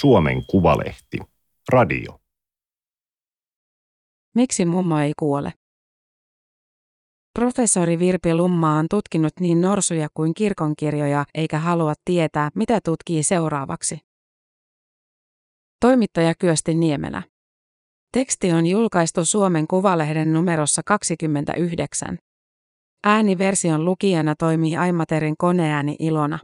Suomen 0.00 0.46
Kuvalehti. 0.46 1.18
Radio. 1.72 2.20
Miksi 4.34 4.64
mummo 4.64 4.98
ei 4.98 5.12
kuole? 5.18 5.52
Professori 7.38 7.98
Virpi 7.98 8.34
Lumma 8.34 8.78
on 8.78 8.86
tutkinut 8.90 9.32
niin 9.40 9.60
norsuja 9.60 10.08
kuin 10.14 10.34
kirkonkirjoja 10.34 11.24
eikä 11.34 11.58
halua 11.58 11.94
tietää, 12.04 12.50
mitä 12.54 12.80
tutkii 12.84 13.22
seuraavaksi. 13.22 13.98
Toimittaja 15.80 16.34
Kyösti 16.34 16.74
Niemelä. 16.74 17.22
Teksti 18.12 18.52
on 18.52 18.66
julkaistu 18.66 19.24
Suomen 19.24 19.66
Kuvalehden 19.66 20.32
numerossa 20.32 20.82
29. 20.86 22.18
Ääniversion 23.04 23.84
lukijana 23.84 24.34
toimii 24.38 24.76
Aimaterin 24.76 25.34
koneääni 25.38 25.96
Ilona. 25.98 26.38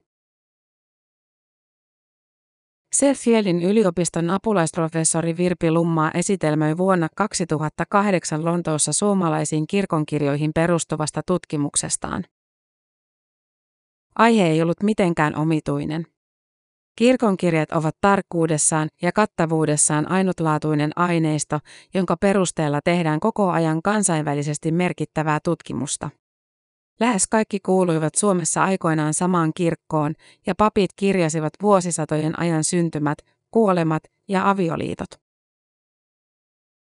Sheffieldin 2.97 3.63
yliopiston 3.63 4.31
apulaisprofessori 4.31 5.37
Virpi 5.37 5.71
Lummaa 5.71 6.11
esitelmöi 6.15 6.77
vuonna 6.77 7.09
2008 7.17 8.45
Lontoossa 8.45 8.93
suomalaisiin 8.93 9.67
kirkonkirjoihin 9.67 10.51
perustuvasta 10.55 11.21
tutkimuksestaan. 11.27 12.25
Aihe 14.19 14.47
ei 14.47 14.63
ollut 14.63 14.83
mitenkään 14.83 15.37
omituinen. 15.37 16.07
Kirkonkirjat 16.97 17.73
ovat 17.73 17.97
tarkkuudessaan 18.01 18.89
ja 19.03 19.13
kattavuudessaan 19.13 20.11
ainutlaatuinen 20.11 20.91
aineisto, 20.97 21.59
jonka 21.95 22.17
perusteella 22.17 22.81
tehdään 22.85 23.21
koko 23.21 23.51
ajan 23.51 23.83
kansainvälisesti 23.83 24.73
merkittävää 24.73 25.39
tutkimusta. 25.45 26.11
Lähes 27.03 27.27
kaikki 27.27 27.61
kuuluivat 27.61 28.15
Suomessa 28.15 28.65
aikoinaan 28.65 29.15
samaan 29.15 29.53
kirkkoon, 29.57 30.15
ja 30.47 30.55
papit 30.59 30.91
kirjasivat 30.97 31.53
vuosisatojen 31.63 32.39
ajan 32.39 32.65
syntymät, 32.65 33.19
kuolemat 33.51 34.03
ja 34.29 34.51
avioliitot. 34.51 35.09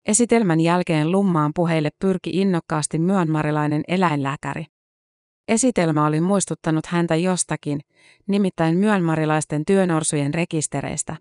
Esitelmän 0.07 0.61
jälkeen 0.61 1.13
Lummaan 1.13 1.53
puheille 1.55 1.91
pyrki 1.99 2.31
innokkaasti 2.31 2.99
myönmarilainen 2.99 3.83
eläinlääkäri. 3.89 4.67
Esitelmä 5.49 6.07
oli 6.07 6.21
muistuttanut 6.21 6.87
häntä 6.87 7.17
jostakin, 7.17 7.81
nimittäin 8.27 8.77
myönmarilaisten 8.77 9.65
työnorsujen 9.65 10.35
rekistereistä. 10.35 11.17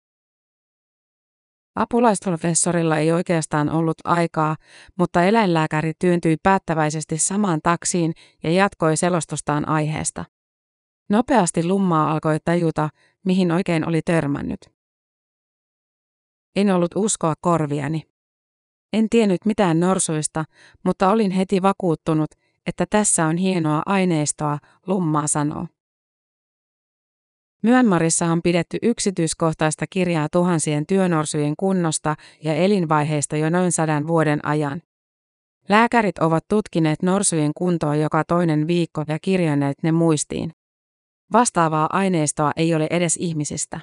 Apulaisprofessorilla 1.75 2.97
ei 2.97 3.11
oikeastaan 3.11 3.69
ollut 3.69 3.97
aikaa, 4.03 4.55
mutta 4.97 5.23
eläinlääkäri 5.23 5.93
työntyi 5.99 6.37
päättäväisesti 6.43 7.17
samaan 7.17 7.59
taksiin 7.63 8.13
ja 8.43 8.51
jatkoi 8.51 8.97
selostustaan 8.97 9.67
aiheesta. 9.67 10.25
Nopeasti 11.09 11.65
lummaa 11.67 12.11
alkoi 12.11 12.37
tajuta, 12.45 12.89
mihin 13.25 13.51
oikein 13.51 13.87
oli 13.87 14.01
törmännyt. 14.05 14.59
En 16.55 16.71
ollut 16.75 16.91
uskoa 16.95 17.33
korviani. 17.41 18.03
En 18.93 19.09
tiennyt 19.09 19.45
mitään 19.45 19.79
norsuista, 19.79 20.45
mutta 20.85 21.09
olin 21.09 21.31
heti 21.31 21.61
vakuuttunut, 21.61 22.31
että 22.65 22.85
tässä 22.89 23.25
on 23.25 23.37
hienoa 23.37 23.81
aineistoa, 23.85 24.57
lummaa 24.87 25.27
sanoo. 25.27 25.67
Myönmarissa 27.63 28.25
on 28.25 28.41
pidetty 28.41 28.77
yksityiskohtaista 28.81 29.85
kirjaa 29.89 30.27
tuhansien 30.31 30.85
työnorsujen 30.85 31.53
kunnosta 31.59 32.15
ja 32.43 32.53
elinvaiheista 32.55 33.37
jo 33.37 33.49
noin 33.49 33.71
sadan 33.71 34.07
vuoden 34.07 34.45
ajan. 34.45 34.81
Lääkärit 35.69 36.17
ovat 36.17 36.45
tutkineet 36.47 37.01
norsujen 37.01 37.51
kuntoa 37.57 37.95
joka 37.95 38.23
toinen 38.23 38.67
viikko 38.67 39.03
ja 39.07 39.19
kirjanneet 39.19 39.83
ne 39.83 39.91
muistiin. 39.91 40.51
Vastaavaa 41.33 41.89
aineistoa 41.91 42.51
ei 42.55 42.75
ole 42.75 42.87
edes 42.89 43.17
ihmisistä. 43.17 43.79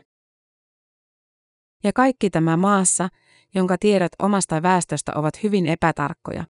Ja 1.84 1.92
kaikki 1.92 2.30
tämä 2.30 2.56
maassa, 2.56 3.08
jonka 3.54 3.78
tiedot 3.78 4.12
omasta 4.18 4.62
väestöstä 4.62 5.12
ovat 5.14 5.42
hyvin 5.42 5.66
epätarkkoja. 5.66 6.44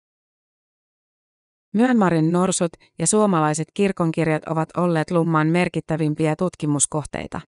Myönmarin 1.74 2.32
norsut 2.32 2.72
ja 3.00 3.08
suomalaiset 3.08 3.68
kirkonkirjat 3.74 4.44
ovat 4.44 4.70
olleet 4.78 5.12
Lumman 5.12 5.48
merkittävimpiä 5.48 6.36
tutkimuskohteita. 6.36 7.42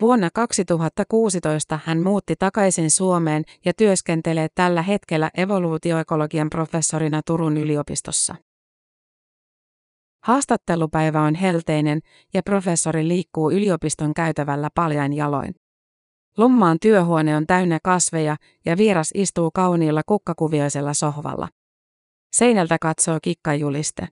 Vuonna 0.00 0.28
2016 0.34 1.78
hän 1.84 2.02
muutti 2.02 2.34
takaisin 2.38 2.90
Suomeen 2.90 3.44
ja 3.64 3.72
työskentelee 3.74 4.48
tällä 4.54 4.82
hetkellä 4.82 5.30
evoluutioekologian 5.36 6.50
professorina 6.50 7.20
Turun 7.26 7.56
yliopistossa. 7.56 8.34
Haastattelupäivä 10.24 11.22
on 11.22 11.34
helteinen 11.34 12.00
ja 12.34 12.42
professori 12.42 13.08
liikkuu 13.08 13.50
yliopiston 13.50 14.14
käytävällä 14.14 14.68
paljain 14.74 15.12
jaloin. 15.12 15.54
Lummaan 16.36 16.78
työhuone 16.82 17.36
on 17.36 17.46
täynnä 17.46 17.78
kasveja 17.84 18.36
ja 18.64 18.76
vieras 18.76 19.10
istuu 19.14 19.50
kauniilla 19.54 20.02
kukkakuvioisella 20.06 20.94
sohvalla. 20.94 21.48
Seinältä 22.32 22.78
katsoo 22.80 23.18
kikkajuliste. 23.22 24.08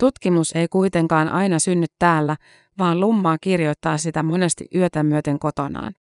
Tutkimus 0.00 0.52
ei 0.52 0.68
kuitenkaan 0.68 1.28
aina 1.28 1.58
synny 1.58 1.86
täällä, 1.98 2.36
vaan 2.78 3.00
lummaa 3.00 3.38
kirjoittaa 3.40 3.98
sitä 3.98 4.22
monesti 4.22 4.68
yötä 4.74 5.02
myöten 5.02 5.38
kotonaan. 5.38 5.94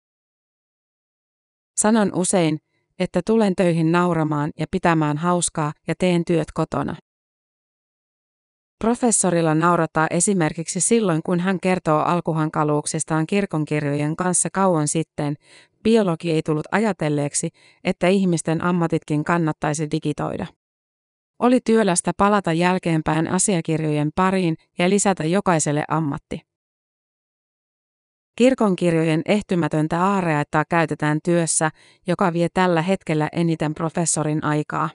Sanon 1.78 2.12
usein, 2.16 2.60
että 3.00 3.22
tulen 3.26 3.56
töihin 3.56 3.92
nauramaan 3.92 4.52
ja 4.60 4.66
pitämään 4.72 5.18
hauskaa 5.18 5.74
ja 5.88 5.96
teen 5.98 6.26
työt 6.26 6.52
kotona. 6.54 6.96
Professorilla 8.80 9.56
naurattaa 9.56 10.08
esimerkiksi 10.10 10.82
silloin, 10.82 11.22
kun 11.26 11.40
hän 11.40 11.60
kertoo 11.60 12.00
alkuhankaluuksistaan 12.00 13.28
kirkonkirjojen 13.28 14.16
kanssa 14.16 14.50
kauan 14.54 14.88
sitten, 14.88 15.36
biologi 15.84 16.32
ei 16.32 16.42
tullut 16.46 16.68
ajatelleeksi, 16.72 17.50
että 17.84 18.08
ihmisten 18.08 18.64
ammatitkin 18.64 19.24
kannattaisi 19.24 19.88
digitoida. 19.92 20.46
Oli 21.40 21.60
työlästä 21.66 22.12
palata 22.18 22.54
jälkeenpäin 22.54 23.28
asiakirjojen 23.28 24.10
pariin 24.16 24.56
ja 24.78 24.90
lisätä 24.90 25.24
jokaiselle 25.24 25.84
ammatti. 25.88 26.42
Kirkonkirjojen 28.36 29.22
ehtymätöntä 29.26 30.04
aareaittaa 30.04 30.64
käytetään 30.70 31.20
työssä, 31.24 31.70
joka 32.08 32.34
vie 32.34 32.48
tällä 32.54 32.82
hetkellä 32.82 33.30
eniten 33.32 33.74
professorin 33.74 34.44
aikaa. 34.44 34.90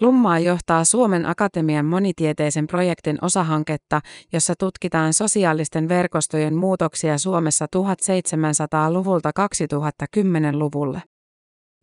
Lummaa 0.00 0.38
johtaa 0.38 0.84
Suomen 0.84 1.26
Akatemian 1.26 1.86
monitieteisen 1.86 2.66
projektin 2.66 3.18
osahanketta, 3.22 4.00
jossa 4.32 4.54
tutkitaan 4.58 5.12
sosiaalisten 5.12 5.88
verkostojen 5.88 6.56
muutoksia 6.56 7.18
Suomessa 7.18 7.66
1700-luvulta 7.66 9.30
2010-luvulle. 9.30 11.02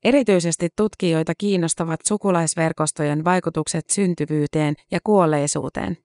Erityisesti 0.04 0.70
tutkijoita 0.76 1.34
kiinnostavat 1.38 2.00
sukulaisverkostojen 2.08 3.24
vaikutukset 3.24 3.90
syntyvyyteen 3.90 4.76
ja 4.92 5.00
kuolleisuuteen. 5.04 5.98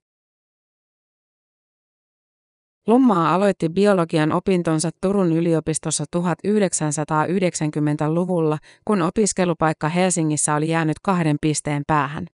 Lummaa 2.89 3.35
aloitti 3.35 3.69
biologian 3.69 4.33
opintonsa 4.33 4.91
Turun 5.01 5.33
yliopistossa 5.33 6.05
1990-luvulla, 6.17 8.59
kun 8.85 9.03
opiskelupaikka 9.03 9.89
Helsingissä 9.89 10.55
oli 10.55 10.69
jäänyt 10.69 10.97
kahden 11.03 11.37
pisteen 11.41 11.83
päähän. 11.87 12.27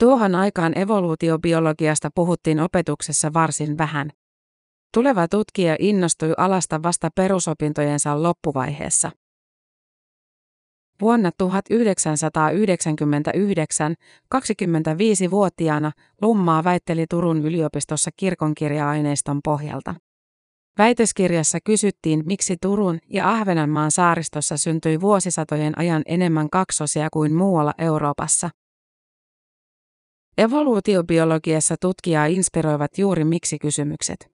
Tuohon 0.00 0.34
aikaan 0.34 0.78
evoluutiobiologiasta 0.78 2.10
puhuttiin 2.14 2.60
opetuksessa 2.60 3.32
varsin 3.32 3.78
vähän. 3.78 4.10
Tuleva 4.94 5.28
tutkija 5.28 5.76
innostui 5.78 6.32
alasta 6.36 6.82
vasta 6.82 7.08
perusopintojensa 7.14 8.22
loppuvaiheessa. 8.22 9.10
Vuonna 11.04 11.30
1999, 11.38 13.94
25-vuotiaana, 14.34 15.92
Lummaa 16.22 16.64
väitteli 16.64 17.06
Turun 17.10 17.46
yliopistossa 17.46 18.10
kirkonkirja-aineiston 18.16 19.40
pohjalta. 19.44 19.94
Väitöskirjassa 20.78 21.58
kysyttiin, 21.64 22.22
miksi 22.26 22.56
Turun 22.62 22.98
ja 23.08 23.30
Ahvenanmaan 23.30 23.90
saaristossa 23.90 24.56
syntyi 24.56 25.00
vuosisatojen 25.00 25.78
ajan 25.78 26.02
enemmän 26.06 26.50
kaksosia 26.50 27.08
kuin 27.12 27.34
muualla 27.34 27.74
Euroopassa. 27.78 28.50
Evoluutiobiologiassa 30.38 31.76
tutkijaa 31.80 32.26
inspiroivat 32.26 32.98
juuri 32.98 33.24
miksi-kysymykset. 33.24 34.32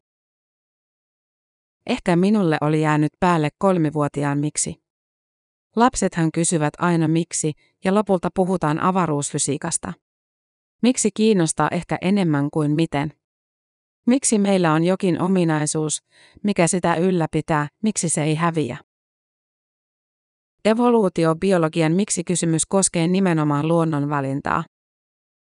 Ehkä 1.87 2.17
minulle 2.17 2.59
oli 2.61 2.83
jäänyt 2.83 3.13
päälle 3.21 3.49
kolmivuotiaan 3.59 4.39
miksi. 4.39 4.90
Lapsethan 5.77 6.33
kysyvät 6.33 6.75
aina 6.79 7.09
miksi, 7.09 7.53
ja 7.85 7.95
lopulta 7.95 8.29
puhutaan 8.35 8.81
avaruusfysiikasta. 8.81 9.93
Miksi 10.83 11.11
kiinnostaa 11.15 11.69
ehkä 11.73 11.99
enemmän 12.01 12.51
kuin 12.51 12.75
miten? 12.75 13.13
Miksi 14.07 14.39
meillä 14.39 14.73
on 14.73 14.85
jokin 14.85 15.23
ominaisuus, 15.23 16.03
mikä 16.43 16.67
sitä 16.67 16.95
ylläpitää, 16.95 17.69
miksi 17.83 18.09
se 18.09 18.23
ei 18.23 18.35
häviä? 18.35 18.79
Evoluutiobiologian 20.65 21.93
miksi-kysymys 21.93 22.67
koskee 22.67 23.09
nimenomaan 23.09 23.69
luonnonvalintaa. 23.69 24.65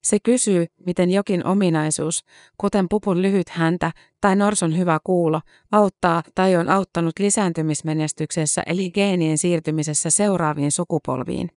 Se 0.05 0.17
kysyy, 0.23 0.65
miten 0.85 1.11
jokin 1.11 1.45
ominaisuus, 1.45 2.25
kuten 2.57 2.85
pupun 2.89 3.21
lyhyt 3.21 3.49
häntä 3.49 3.91
tai 4.21 4.35
norsun 4.35 4.77
hyvä 4.77 4.99
kuulo, 5.03 5.41
auttaa 5.71 6.23
tai 6.35 6.55
on 6.55 6.69
auttanut 6.69 7.19
lisääntymismenestyksessä 7.19 8.63
eli 8.65 8.91
geenien 8.91 9.37
siirtymisessä 9.37 10.09
seuraaviin 10.09 10.71
sukupolviin. 10.71 11.49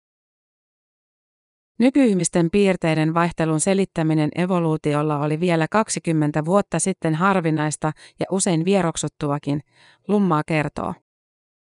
Nykyihmisten 1.78 2.50
piirteiden 2.50 3.14
vaihtelun 3.14 3.60
selittäminen 3.60 4.30
evoluutiolla 4.34 5.18
oli 5.18 5.40
vielä 5.40 5.66
20 5.70 6.44
vuotta 6.44 6.78
sitten 6.78 7.14
harvinaista 7.14 7.92
ja 8.20 8.26
usein 8.30 8.64
vieroksuttuakin, 8.64 9.60
Lummaa 10.08 10.42
kertoo. 10.46 10.94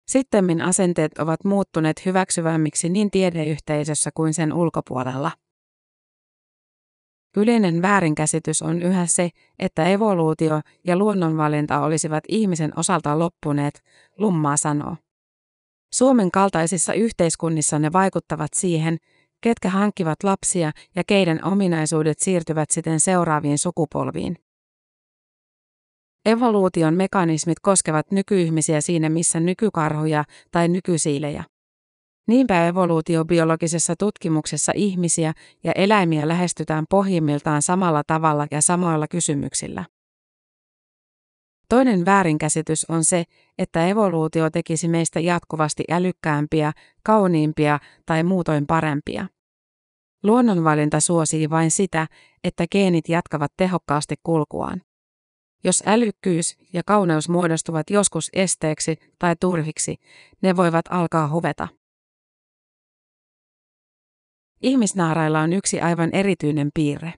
Sittemmin 0.07 0.61
asenteet 0.61 1.17
ovat 1.17 1.43
muuttuneet 1.43 2.05
hyväksyvämmiksi 2.05 2.89
niin 2.89 3.11
tiedeyhteisössä 3.11 4.09
kuin 4.13 4.33
sen 4.33 4.53
ulkopuolella. 4.53 5.31
Yleinen 7.37 7.81
väärinkäsitys 7.81 8.61
on 8.61 8.81
yhä 8.81 9.05
se, 9.05 9.29
että 9.59 9.85
evoluutio 9.85 10.61
ja 10.83 10.97
luonnonvalinta 10.97 11.79
olisivat 11.79 12.23
ihmisen 12.27 12.79
osalta 12.79 13.19
loppuneet, 13.19 13.81
Lummaa 14.17 14.57
sanoo. 14.57 14.95
Suomen 15.93 16.31
kaltaisissa 16.31 16.93
yhteiskunnissa 16.93 17.79
ne 17.79 17.93
vaikuttavat 17.93 18.53
siihen, 18.53 18.97
ketkä 19.41 19.69
hankkivat 19.69 20.23
lapsia 20.23 20.71
ja 20.95 21.03
keiden 21.07 21.45
ominaisuudet 21.45 22.19
siirtyvät 22.19 22.71
siten 22.71 22.99
seuraaviin 22.99 23.57
sukupolviin. 23.57 24.37
Evoluution 26.25 26.93
mekanismit 26.93 27.59
koskevat 27.59 28.11
nykyihmisiä 28.11 28.81
siinä 28.81 29.09
missä 29.09 29.39
nykykarhuja 29.39 30.23
tai 30.51 30.67
nykysiilejä. 30.67 31.43
Niinpä 32.27 32.67
evoluutiobiologisessa 32.67 33.93
tutkimuksessa 33.99 34.71
ihmisiä 34.75 35.33
ja 35.63 35.71
eläimiä 35.71 36.27
lähestytään 36.27 36.85
pohjimmiltaan 36.89 37.61
samalla 37.61 38.03
tavalla 38.07 38.47
ja 38.51 38.61
samoilla 38.61 39.07
kysymyksillä. 39.07 39.85
Toinen 41.69 42.05
väärinkäsitys 42.05 42.85
on 42.89 43.03
se, 43.03 43.23
että 43.57 43.87
evoluutio 43.87 44.49
tekisi 44.49 44.87
meistä 44.87 45.19
jatkuvasti 45.19 45.83
älykkäämpiä, 45.91 46.71
kauniimpia 47.03 47.79
tai 48.05 48.23
muutoin 48.23 48.67
parempia. 48.67 49.27
Luonnonvalinta 50.23 50.99
suosii 50.99 51.49
vain 51.49 51.71
sitä, 51.71 52.07
että 52.43 52.65
geenit 52.71 53.09
jatkavat 53.09 53.51
tehokkaasti 53.57 54.15
kulkuaan. 54.23 54.81
Jos 55.63 55.83
älykkyys 55.85 56.57
ja 56.73 56.81
kauneus 56.85 57.29
muodostuvat 57.29 57.89
joskus 57.89 58.29
esteeksi 58.33 58.97
tai 59.19 59.35
turhiksi, 59.39 59.95
ne 60.41 60.55
voivat 60.55 60.85
alkaa 60.89 61.29
huveta. 61.29 61.67
Ihmisnaarailla 64.65 65.41
on 65.41 65.53
yksi 65.53 65.81
aivan 65.81 66.09
erityinen 66.13 66.69
piirre. 66.73 67.13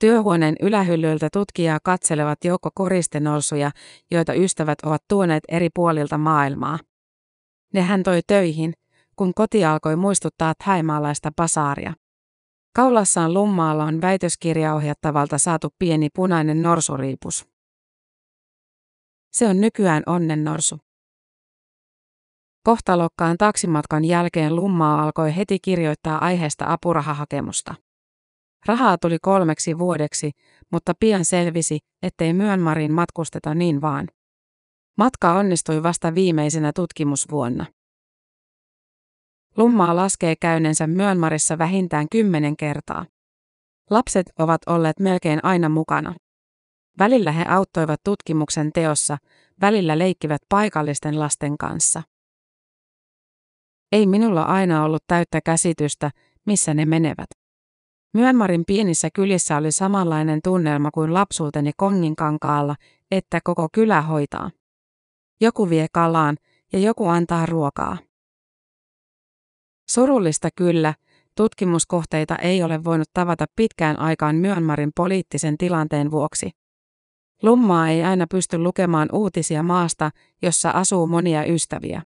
Työhuoneen 0.00 0.54
ylähyllyltä 0.60 1.28
tutkijaa 1.32 1.78
katselevat 1.82 2.44
joukko 2.44 2.70
koristenorsuja, 2.74 3.70
joita 4.10 4.34
ystävät 4.34 4.78
ovat 4.82 5.02
tuoneet 5.08 5.44
eri 5.48 5.68
puolilta 5.74 6.18
maailmaa. 6.18 6.78
Ne 7.74 7.82
hän 7.82 8.02
toi 8.02 8.20
töihin, 8.26 8.72
kun 9.16 9.34
koti 9.34 9.64
alkoi 9.64 9.96
muistuttaa 9.96 10.54
thaimaalaista 10.64 11.30
pasaaria. 11.36 11.94
Kaulassaan 12.76 13.34
lummaalla 13.34 13.84
on 13.84 14.00
väitöskirjaohjattavalta 14.00 15.38
saatu 15.38 15.68
pieni 15.78 16.08
punainen 16.14 16.62
norsuriipus. 16.62 17.48
Se 19.32 19.48
on 19.48 19.60
nykyään 19.60 20.02
onnennorsu. 20.06 20.78
Kohtalokkaan 22.62 23.36
taksimatkan 23.38 24.04
jälkeen 24.04 24.56
Lummaa 24.56 25.02
alkoi 25.02 25.36
heti 25.36 25.58
kirjoittaa 25.62 26.24
aiheesta 26.24 26.64
apurahahakemusta. 26.72 27.74
Rahaa 28.66 28.98
tuli 28.98 29.18
kolmeksi 29.22 29.78
vuodeksi, 29.78 30.30
mutta 30.72 30.92
pian 31.00 31.24
selvisi, 31.24 31.78
ettei 32.02 32.32
Myönmarin 32.32 32.92
matkusteta 32.92 33.54
niin 33.54 33.80
vaan. 33.80 34.08
Matka 34.98 35.32
onnistui 35.32 35.82
vasta 35.82 36.14
viimeisenä 36.14 36.72
tutkimusvuonna. 36.72 37.66
Lummaa 39.56 39.96
laskee 39.96 40.36
käynensä 40.36 40.86
Myönmarissa 40.86 41.58
vähintään 41.58 42.06
kymmenen 42.10 42.56
kertaa. 42.56 43.06
Lapset 43.90 44.26
ovat 44.38 44.60
olleet 44.66 45.00
melkein 45.00 45.40
aina 45.42 45.68
mukana. 45.68 46.14
Välillä 46.98 47.32
he 47.32 47.44
auttoivat 47.48 48.00
tutkimuksen 48.04 48.72
teossa, 48.72 49.18
välillä 49.60 49.98
leikkivät 49.98 50.42
paikallisten 50.48 51.18
lasten 51.18 51.58
kanssa. 51.58 52.02
Ei 53.92 54.06
minulla 54.06 54.42
aina 54.42 54.84
ollut 54.84 55.04
täyttä 55.06 55.40
käsitystä, 55.40 56.10
missä 56.46 56.74
ne 56.74 56.84
menevät. 56.84 57.28
Myönmarin 58.14 58.64
pienissä 58.66 59.08
kylissä 59.14 59.56
oli 59.56 59.72
samanlainen 59.72 60.40
tunnelma 60.44 60.90
kuin 60.90 61.14
lapsuuteni 61.14 61.70
Konginkankaalla, 61.76 62.76
että 63.10 63.40
koko 63.44 63.68
kylä 63.72 64.02
hoitaa. 64.02 64.50
Joku 65.40 65.70
vie 65.70 65.86
kalaan 65.92 66.36
ja 66.72 66.78
joku 66.78 67.06
antaa 67.06 67.46
ruokaa. 67.46 67.96
Surullista 69.88 70.48
kyllä, 70.56 70.94
tutkimuskohteita 71.36 72.36
ei 72.36 72.62
ole 72.62 72.84
voinut 72.84 73.08
tavata 73.12 73.44
pitkään 73.56 73.98
aikaan 73.98 74.36
Myönmarin 74.36 74.90
poliittisen 74.96 75.58
tilanteen 75.58 76.10
vuoksi. 76.10 76.50
Lummaa 77.42 77.88
ei 77.88 78.04
aina 78.04 78.26
pysty 78.30 78.58
lukemaan 78.58 79.08
uutisia 79.12 79.62
maasta, 79.62 80.10
jossa 80.42 80.70
asuu 80.70 81.06
monia 81.06 81.44
ystäviä. 81.44 82.02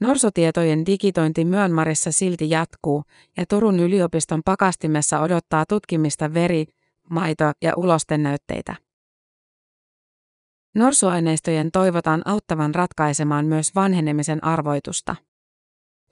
Norsotietojen 0.00 0.86
digitointi 0.86 1.44
Myönmarissa 1.44 2.12
silti 2.12 2.50
jatkuu, 2.50 3.04
ja 3.36 3.44
Turun 3.46 3.80
yliopiston 3.80 4.42
pakastimessa 4.44 5.20
odottaa 5.20 5.64
tutkimista 5.68 6.34
veri, 6.34 6.66
maito- 7.10 7.52
ja 7.62 7.72
ulostennäytteitä. 7.76 8.74
Norsuaineistojen 10.74 11.70
toivotaan 11.70 12.22
auttavan 12.24 12.74
ratkaisemaan 12.74 13.46
myös 13.46 13.74
vanhenemisen 13.74 14.44
arvoitusta. 14.44 15.16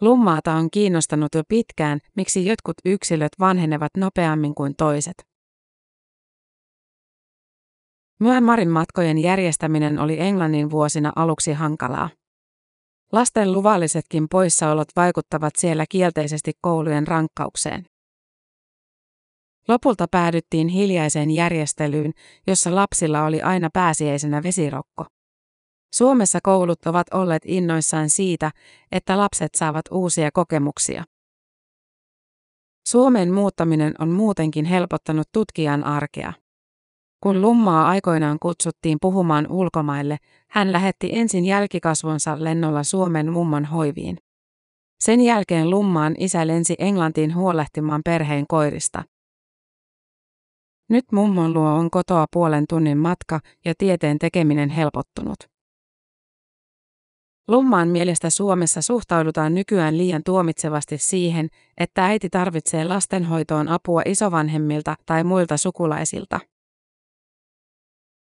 Lummaata 0.01 0.53
on 0.53 0.71
kiinnostanut 0.71 1.35
jo 1.35 1.43
pitkään, 1.49 1.99
miksi 2.17 2.47
jotkut 2.47 2.77
yksilöt 2.85 3.33
vanhenevat 3.41 3.91
nopeammin 3.97 4.55
kuin 4.55 4.75
toiset. 4.77 5.15
Myanmarin 8.21 8.71
matkojen 8.71 9.19
järjestäminen 9.19 9.99
oli 9.99 10.21
Englannin 10.21 10.71
vuosina 10.71 11.13
aluksi 11.17 11.53
hankalaa. 11.53 12.09
Lasten 13.13 13.53
luvallisetkin 13.53 14.27
poissaolot 14.31 14.89
vaikuttavat 14.97 15.53
siellä 15.57 15.85
kielteisesti 15.89 16.53
koulujen 16.61 17.07
rankkaukseen. 17.07 17.85
Lopulta 19.69 20.07
päädyttiin 20.11 20.69
hiljaiseen 20.69 21.31
järjestelyyn, 21.31 22.13
jossa 22.47 22.75
lapsilla 22.75 23.25
oli 23.25 23.43
aina 23.43 23.71
pääsiäisenä 23.73 24.43
vesirokko. 24.43 25.07
Suomessa 25.95 26.39
koulut 26.43 26.87
ovat 26.87 27.07
olleet 27.15 27.43
innoissaan 27.47 28.11
siitä, 28.11 28.51
että 28.93 29.19
lapset 29.19 29.55
saavat 29.55 29.85
uusia 29.91 30.31
kokemuksia. 30.33 31.05
Suomen 32.89 33.33
muuttaminen 33.33 33.95
on 33.99 34.11
muutenkin 34.11 34.65
helpottanut 34.65 35.29
tutkijan 35.33 35.85
arkea. 35.85 36.33
Kun 37.21 37.43
Lummaa 37.43 37.89
aikoinaan 37.89 38.39
kutsuttiin 38.39 38.99
puhumaan 39.01 39.47
ulkomaille, 39.51 40.19
hän 40.51 40.73
lähetti 40.73 41.11
ensin 41.13 41.45
jälkikasvonsa 41.45 42.45
lennolla 42.45 42.83
Suomen 42.83 43.33
mummon 43.33 43.65
hoiviin. 43.65 44.17
Sen 45.01 45.21
jälkeen 45.21 45.71
Lummaan 45.71 46.15
isä 46.19 46.47
lensi 46.47 46.75
Englantiin 46.79 47.35
huolehtimaan 47.35 48.01
perheen 48.05 48.47
koirista. 48.47 49.05
Nyt 50.91 51.05
mummon 51.13 51.55
luo 51.55 51.69
on 51.69 51.91
kotoa 51.91 52.27
puolen 52.33 52.65
tunnin 52.69 52.99
matka 52.99 53.41
ja 53.65 53.75
tieteen 53.79 54.19
tekeminen 54.19 54.69
helpottunut. 54.69 55.52
Lummaan 57.53 57.89
mielestä 57.89 58.31
Suomessa 58.31 58.83
suhtaudutaan 58.83 59.55
nykyään 59.55 59.99
liian 59.99 60.23
tuomitsevasti 60.25 60.99
siihen, 60.99 61.49
että 61.79 62.07
äiti 62.07 62.31
tarvitsee 62.31 62.85
lastenhoitoon 62.85 63.69
apua 63.69 64.03
isovanhemmilta 64.07 64.97
tai 65.07 65.25
muilta 65.25 65.57
sukulaisilta. 65.57 66.41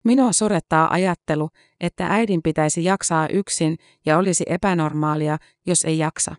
Minua 0.05 0.33
surettaa 0.33 0.93
ajattelu, 0.93 1.49
että 1.81 2.07
äidin 2.07 2.43
pitäisi 2.43 2.85
jaksaa 2.85 3.29
yksin 3.29 3.76
ja 4.07 4.19
olisi 4.19 4.45
epänormaalia, 4.47 5.38
jos 5.67 5.85
ei 5.85 5.99
jaksa. 5.99 6.37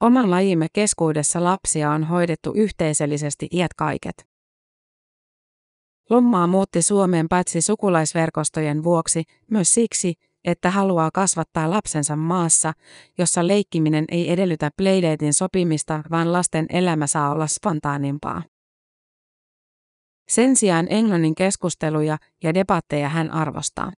Oman 0.00 0.30
lajimme 0.30 0.66
keskuudessa 0.72 1.44
lapsia 1.44 1.90
on 1.90 2.04
hoidettu 2.04 2.52
yhteisöllisesti 2.56 3.48
iät 3.52 3.74
kaiket. 3.74 4.26
Lummaa 6.10 6.46
muutti 6.46 6.82
Suomeen 6.82 7.28
paitsi 7.28 7.60
sukulaisverkostojen 7.60 8.84
vuoksi, 8.84 9.22
myös 9.50 9.74
siksi, 9.74 10.14
että 10.44 10.70
haluaa 10.70 11.10
kasvattaa 11.14 11.70
lapsensa 11.70 12.16
maassa, 12.16 12.72
jossa 13.18 13.46
leikkiminen 13.46 14.04
ei 14.08 14.32
edellytä 14.32 14.70
playdatein 14.76 15.34
sopimista, 15.34 16.02
vaan 16.10 16.32
lasten 16.32 16.66
elämä 16.70 17.06
saa 17.06 17.30
olla 17.30 17.46
spontaanimpaa. 17.46 18.42
Sen 20.28 20.56
sijaan 20.56 20.86
englannin 20.90 21.34
keskusteluja 21.34 22.18
ja 22.42 22.54
debatteja 22.54 23.08
hän 23.08 23.30
arvostaa. 23.30 23.92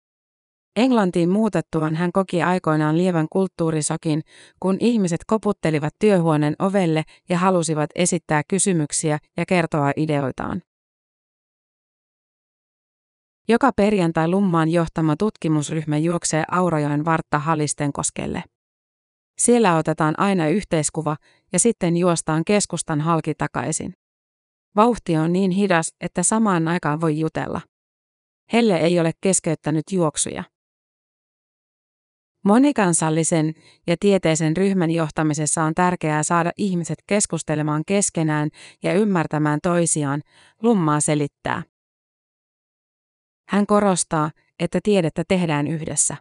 Englantiin 0.76 1.30
muutettuaan 1.30 1.96
hän 1.96 2.12
koki 2.12 2.44
aikoinaan 2.44 2.98
lievän 2.98 3.28
kulttuurisokin, 3.32 4.22
kun 4.60 4.78
ihmiset 4.80 5.20
koputtelivat 5.28 5.94
työhuoneen 6.00 6.56
ovelle 6.60 7.04
ja 7.30 7.38
halusivat 7.38 7.90
esittää 7.96 8.42
kysymyksiä 8.48 9.20
ja 9.38 9.46
kertoa 9.46 9.92
ideoitaan. 9.96 10.62
Joka 13.48 13.72
perjantai 13.76 14.28
Lummaan 14.28 14.70
johtama 14.70 15.16
tutkimusryhmä 15.16 15.98
juoksee 15.98 16.44
Aurajoen 16.52 17.06
vartta 17.06 17.40
Halistenkoskelle. 17.40 18.44
Siellä 19.38 19.78
otetaan 19.78 20.20
aina 20.20 20.48
yhteiskuva 20.48 21.18
ja 21.54 21.60
sitten 21.60 21.98
juostaan 21.98 22.46
keskustan 22.46 23.02
halki 23.02 23.34
takaisin. 23.36 23.94
Vauhti 24.76 25.18
on 25.18 25.34
niin 25.34 25.52
hidas, 25.52 25.94
että 26.02 26.24
samaan 26.24 26.68
aikaan 26.68 27.02
voi 27.02 27.20
jutella. 27.20 27.62
Helle 28.54 28.78
ei 28.78 29.00
ole 29.00 29.12
keskeyttänyt 29.22 29.84
juoksuja. 29.92 30.44
Monikansallisen 32.46 33.54
ja 33.88 33.96
tieteisen 34.00 34.58
ryhmän 34.58 34.92
johtamisessa 34.92 35.64
on 35.64 35.74
tärkeää 35.74 36.24
saada 36.24 36.52
ihmiset 36.58 36.98
keskustelemaan 37.08 37.84
keskenään 37.88 38.50
ja 38.84 38.94
ymmärtämään 38.94 39.60
toisiaan, 39.64 40.22
Lummaa 40.62 41.00
selittää. 41.00 41.64
Hän 43.48 43.66
korostaa, 43.66 44.32
että 44.60 44.80
tiedettä 44.84 45.24
tehdään 45.28 45.68
yhdessä. 45.68 46.16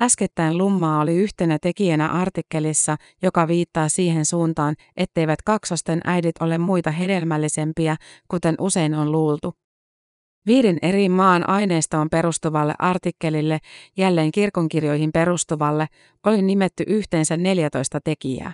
Äskettäin 0.00 0.58
Lummaa 0.58 1.00
oli 1.00 1.16
yhtenä 1.16 1.58
tekijänä 1.62 2.08
artikkelissa, 2.08 2.96
joka 3.22 3.48
viittaa 3.48 3.88
siihen 3.88 4.26
suuntaan, 4.26 4.74
etteivät 4.96 5.42
kaksosten 5.42 6.00
äidit 6.04 6.42
ole 6.42 6.58
muita 6.58 6.90
hedelmällisempiä, 6.90 7.96
kuten 8.28 8.54
usein 8.60 8.94
on 8.94 9.12
luultu. 9.12 9.54
Viiden 10.46 10.78
eri 10.82 11.08
maan 11.08 11.48
aineistoon 11.48 12.10
perustuvalle 12.10 12.74
artikkelille, 12.78 13.58
jälleen 13.96 14.30
kirkonkirjoihin 14.30 15.10
perustuvalle, 15.12 15.86
oli 16.26 16.42
nimetty 16.42 16.84
yhteensä 16.86 17.36
14 17.36 18.00
tekijää. 18.04 18.52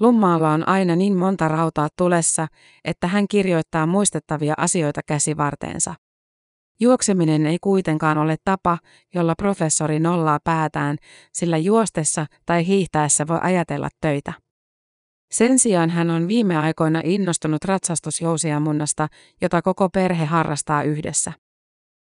Lummaalla 0.00 0.50
on 0.50 0.68
aina 0.68 0.96
niin 0.96 1.16
monta 1.16 1.48
rautaa 1.48 1.88
tulessa, 1.96 2.48
että 2.84 3.06
hän 3.06 3.28
kirjoittaa 3.30 3.86
muistettavia 3.86 4.54
asioita 4.56 5.00
käsivarteensa. 5.06 5.94
Juokseminen 6.80 7.46
ei 7.46 7.58
kuitenkaan 7.60 8.18
ole 8.18 8.36
tapa, 8.44 8.78
jolla 9.14 9.34
professori 9.38 10.00
nollaa 10.00 10.38
päätään, 10.44 10.96
sillä 11.32 11.58
juostessa 11.58 12.26
tai 12.46 12.66
hiihtäessä 12.66 13.26
voi 13.26 13.38
ajatella 13.42 13.88
töitä. 14.00 14.32
Sen 15.32 15.58
sijaan 15.58 15.90
hän 15.90 16.10
on 16.10 16.28
viime 16.28 16.56
aikoina 16.56 17.00
innostunut 17.04 17.64
ratsastusjousiamunnasta, 17.64 19.08
jota 19.40 19.62
koko 19.62 19.88
perhe 19.88 20.24
harrastaa 20.24 20.82
yhdessä. 20.82 21.32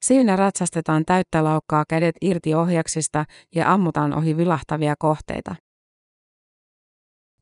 Siinä 0.05 0.37
ratsastetaan 0.37 1.05
täyttä 1.05 1.45
laukkaa 1.45 1.85
kädet 1.89 2.15
irti 2.21 2.55
ohjaksista 2.55 3.25
ja 3.55 3.73
ammutaan 3.73 4.19
ohi 4.19 4.37
vilahtavia 4.37 4.95
kohteita. 4.99 5.55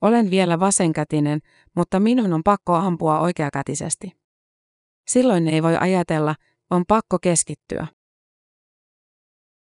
Olen 0.01 0.31
vielä 0.31 0.61
vasenkätinen, 0.61 1.41
mutta 1.77 2.01
minun 2.01 2.33
on 2.33 2.43
pakko 2.45 2.75
ampua 2.75 3.21
oikeakätisesti. 3.21 4.13
Silloin 5.11 5.49
ei 5.49 5.63
voi 5.63 5.77
ajatella, 5.77 6.35
on 6.71 6.85
pakko 6.89 7.19
keskittyä. 7.23 7.87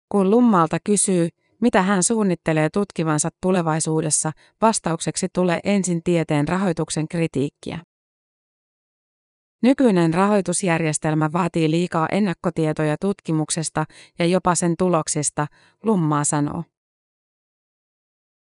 Kun 0.09 0.29
Lummalta 0.29 0.77
kysyy, 0.83 1.29
mitä 1.61 1.81
hän 1.81 2.03
suunnittelee 2.03 2.69
tutkivansa 2.73 3.29
tulevaisuudessa, 3.41 4.31
vastaukseksi 4.61 5.27
tulee 5.33 5.59
ensin 5.63 6.03
tieteen 6.03 6.47
rahoituksen 6.47 7.07
kritiikkiä. 7.07 7.79
Nykyinen 9.63 10.13
rahoitusjärjestelmä 10.13 11.29
vaatii 11.33 11.71
liikaa 11.71 12.07
ennakkotietoja 12.11 12.95
tutkimuksesta 13.01 13.85
ja 14.19 14.25
jopa 14.25 14.55
sen 14.55 14.75
tuloksista, 14.77 15.47
Lummaa 15.83 16.23
sanoo. 16.23 16.63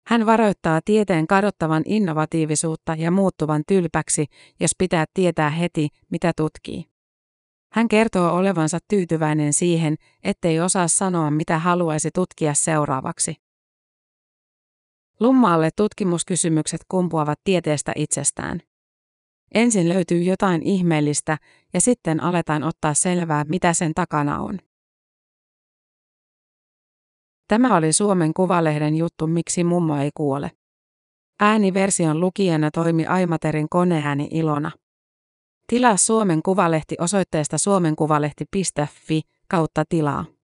Hän 0.06 0.26
varoittaa 0.26 0.80
tieteen 0.84 1.26
kadottavan 1.26 1.82
innovatiivisuutta 1.86 2.94
ja 2.94 3.10
muuttuvan 3.10 3.62
tylpäksi, 3.68 4.26
jos 4.60 4.70
pitää 4.78 5.04
tietää 5.14 5.50
heti, 5.50 5.88
mitä 6.10 6.32
tutkii. 6.36 6.84
Hän 7.72 7.88
kertoo 7.88 8.36
olevansa 8.36 8.78
tyytyväinen 8.88 9.52
siihen, 9.52 9.96
ettei 10.24 10.60
osaa 10.60 10.88
sanoa, 10.88 11.30
mitä 11.30 11.58
haluaisi 11.58 12.10
tutkia 12.14 12.54
seuraavaksi. 12.54 13.34
Lummaalle 15.20 15.70
tutkimuskysymykset 15.76 16.80
kumpuavat 16.88 17.40
tieteestä 17.44 17.92
itsestään. 17.96 18.60
Ensin 19.54 19.88
löytyy 19.88 20.22
jotain 20.22 20.62
ihmeellistä 20.62 21.38
ja 21.74 21.80
sitten 21.80 22.22
aletaan 22.22 22.62
ottaa 22.62 22.94
selvää, 22.94 23.44
mitä 23.48 23.72
sen 23.72 23.94
takana 23.94 24.40
on. 24.40 24.58
Tämä 27.48 27.76
oli 27.76 27.92
Suomen 27.92 28.34
Kuvalehden 28.34 28.96
juttu 28.96 29.26
Miksi 29.26 29.64
mummo 29.64 29.96
ei 29.96 30.10
kuole. 30.14 30.50
Ääniversion 31.40 32.20
lukijana 32.20 32.70
toimi 32.70 33.06
Aimaterin 33.06 33.68
koneääni 33.68 34.28
Ilona. 34.30 34.70
Tilaa 35.66 35.96
Suomen 35.96 36.42
Kuvalehti 36.42 36.94
osoitteesta 37.00 37.58
suomenkuvalehti.fi 37.58 39.22
kautta 39.48 39.84
tilaa. 39.88 40.24